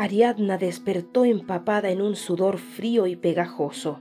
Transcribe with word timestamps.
Ariadna 0.00 0.56
despertó 0.56 1.26
empapada 1.26 1.90
en 1.90 2.00
un 2.00 2.16
sudor 2.16 2.56
frío 2.56 3.06
y 3.06 3.16
pegajoso. 3.16 4.00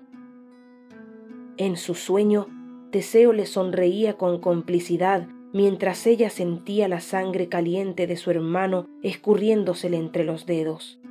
En 1.58 1.76
su 1.76 1.94
sueño, 1.94 2.48
Teseo 2.90 3.34
le 3.34 3.46
sonreía 3.46 4.14
con 4.14 4.40
complicidad 4.40 5.28
mientras 5.52 6.08
ella 6.08 6.30
sentía 6.30 6.88
la 6.88 7.02
sangre 7.02 7.50
caliente 7.50 8.08
de 8.08 8.16
su 8.16 8.32
hermano 8.32 8.88
escurriéndosele 9.04 9.98
entre 9.98 10.24
los 10.24 10.46
dedos. 10.46 11.02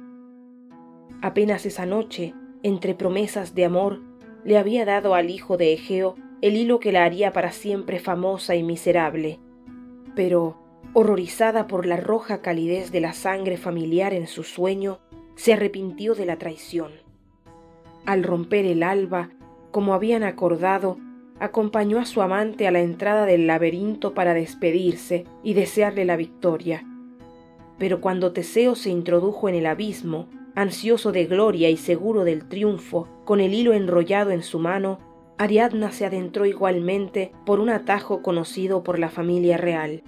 Apenas 1.21 1.67
esa 1.67 1.85
noche, 1.85 2.33
entre 2.63 2.95
promesas 2.95 3.55
de 3.55 3.67
amor, 3.67 4.01
le 4.43 4.57
había 4.57 4.87
dado 4.87 5.15
al 5.15 5.29
hijo 5.29 5.59
de 5.59 5.75
Egeo 5.75 6.15
el 6.41 6.57
hilo 6.57 6.81
que 6.81 6.93
la 6.93 7.05
haría 7.05 7.35
para 7.35 7.53
siempre 7.53 7.99
famosa 7.99 8.57
y 8.57 8.63
miserable. 8.63 9.39
Pero, 10.15 10.57
horrorizada 10.95 11.67
por 11.67 11.87
la 11.87 11.97
roja 11.97 12.41
calidez 12.41 12.91
de 12.93 13.01
la 13.01 13.13
sangre 13.13 13.57
familiar 13.57 14.15
en 14.15 14.27
su 14.27 14.43
sueño, 14.43 14.99
se 15.37 15.53
arrepintió 15.53 16.15
de 16.15 16.27
la 16.27 16.37
traición. 16.37 16.93
Al 18.07 18.23
romper 18.23 18.65
el 18.65 18.83
alba, 18.83 19.31
como 19.71 19.95
habían 19.95 20.23
acordado, 20.23 20.99
acompañó 21.41 21.99
a 21.99 22.07
su 22.07 22.23
amante 22.23 22.67
a 22.67 22.71
la 22.71 22.81
entrada 22.81 23.27
del 23.27 23.47
laberinto 23.47 24.15
para 24.15 24.35
despedirse 24.35 25.25
y 25.43 25.55
desearle 25.55 26.05
la 26.05 26.17
victoria. 26.17 26.85
Pero 27.79 28.01
cuando 28.01 28.33
Teseo 28.33 28.75
se 28.75 28.91
introdujo 28.91 29.49
en 29.49 29.55
el 29.55 29.67
abismo, 29.67 30.29
ansioso 30.55 31.13
de 31.13 31.27
gloria 31.27 31.71
y 31.71 31.77
seguro 31.77 32.25
del 32.25 32.49
triunfo, 32.49 33.09
con 33.25 33.41
el 33.41 33.55
hilo 33.55 33.73
enrollado 33.73 34.31
en 34.31 34.43
su 34.43 34.59
mano, 34.59 34.99
Ariadna 35.37 35.93
se 35.93 36.05
adentró 36.05 36.47
igualmente 36.47 37.31
por 37.47 37.61
un 37.61 37.71
atajo 37.71 38.23
conocido 38.23 38.83
por 38.83 38.99
la 38.99 39.09
familia 39.09 39.57
real. 39.57 40.03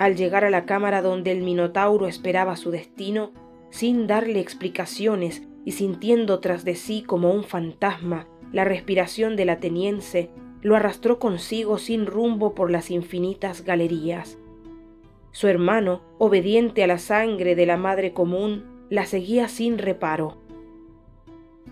Al 0.00 0.16
llegar 0.16 0.46
a 0.46 0.50
la 0.50 0.64
cámara 0.64 1.02
donde 1.02 1.30
el 1.30 1.42
Minotauro 1.42 2.06
esperaba 2.06 2.56
su 2.56 2.70
destino, 2.70 3.32
sin 3.68 4.06
darle 4.06 4.40
explicaciones 4.40 5.42
y 5.66 5.72
sintiendo 5.72 6.40
tras 6.40 6.64
de 6.64 6.74
sí 6.74 7.02
como 7.02 7.30
un 7.30 7.44
fantasma 7.44 8.26
la 8.50 8.64
respiración 8.64 9.36
del 9.36 9.50
ateniense, 9.50 10.30
lo 10.62 10.74
arrastró 10.74 11.18
consigo 11.18 11.76
sin 11.76 12.06
rumbo 12.06 12.54
por 12.54 12.70
las 12.70 12.90
infinitas 12.90 13.62
galerías. 13.62 14.38
Su 15.32 15.48
hermano, 15.48 16.00
obediente 16.16 16.82
a 16.82 16.86
la 16.86 16.98
sangre 16.98 17.54
de 17.54 17.66
la 17.66 17.76
madre 17.76 18.14
común, 18.14 18.86
la 18.88 19.04
seguía 19.04 19.48
sin 19.48 19.76
reparo. 19.76 20.38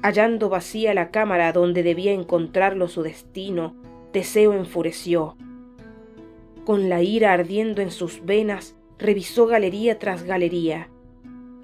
Hallando 0.03 0.51
vacía 0.51 0.93
la 0.93 1.11
cámara 1.11 1.55
donde 1.55 1.83
debía 1.83 2.13
encontrarlo 2.13 2.89
su 2.89 3.03
destino, 3.03 3.75
Teseo 4.13 4.53
enfureció. 4.53 5.35
Con 6.69 6.91
la 6.91 7.01
ira 7.01 7.33
ardiendo 7.33 7.81
en 7.81 7.91
sus 7.91 8.27
venas, 8.27 8.77
revisó 8.99 9.47
galería 9.47 9.99
tras 9.99 10.25
galería. 10.25 10.91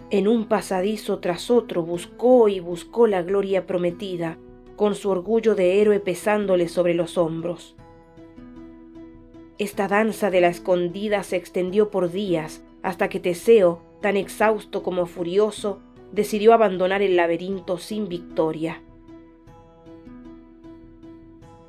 En 0.09 0.27
un 0.27 0.47
pasadizo 0.47 1.19
tras 1.19 1.51
otro 1.51 1.83
buscó 1.83 2.49
y 2.49 2.59
buscó 2.59 3.07
la 3.07 3.21
gloria 3.21 3.67
prometida, 3.67 4.39
con 4.77 4.95
su 4.95 5.11
orgullo 5.11 5.55
de 5.55 5.83
héroe 5.83 6.01
pesándole 6.01 6.69
sobre 6.69 6.95
los 6.95 7.19
hombros. 7.19 7.77
Esta 9.59 9.89
danza 9.89 10.31
de 10.31 10.41
la 10.41 10.49
escondida 10.49 11.23
se 11.23 11.37
extendió 11.37 11.91
por 11.91 12.11
días 12.11 12.65
hasta 12.83 13.11
que 13.11 13.21
Teseo, 13.21 13.83
tan 14.01 14.17
exhausto 14.17 14.83
como 14.83 15.05
furioso, 15.05 15.81
decidió 16.13 16.55
abandonar 16.55 17.03
el 17.03 17.17
laberinto 17.17 17.77
sin 17.77 18.09
victoria. 18.09 18.83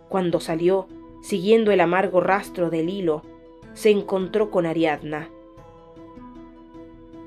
Cuando 0.07 0.39
salió, 0.39 0.87
siguiendo 1.25 1.71
el 1.71 1.79
amargo 1.79 2.21
rastro 2.21 2.69
del 2.69 2.87
hilo, 2.87 3.23
se 3.73 3.89
encontró 3.89 4.51
con 4.51 4.67
Ariadna. 4.67 5.31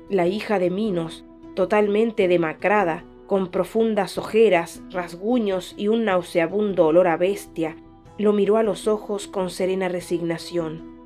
La 0.07 0.25
hija 0.25 0.57
de 0.57 0.69
Minos, 0.69 1.25
totalmente 1.53 2.29
demacrada, 2.29 3.03
con 3.27 3.49
profundas 3.51 4.17
ojeras, 4.17 4.81
rasguños 4.89 5.75
y 5.75 5.89
un 5.89 6.05
nauseabundo 6.05 6.85
olor 6.85 7.09
a 7.09 7.17
bestia, 7.17 7.75
lo 8.17 8.31
miró 8.31 8.55
a 8.55 8.63
los 8.63 8.87
ojos 8.87 9.27
con 9.27 9.49
serena 9.49 9.89
resignación. 9.89 10.97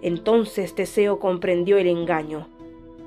Entonces 0.00 0.74
Teseo 0.74 1.18
comprendió 1.18 1.76
el 1.76 1.86
engaño, 1.86 2.48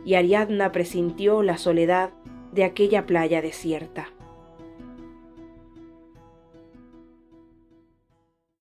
y 0.05 0.13
Ariadna 0.13 0.71
presintió 0.71 1.41
la 1.41 1.57
soledad 1.57 2.11
de 2.51 2.63
aquella 2.63 3.07
playa 3.07 3.41
desierta. 3.41 4.09